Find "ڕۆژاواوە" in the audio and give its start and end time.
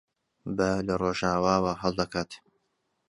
1.01-1.73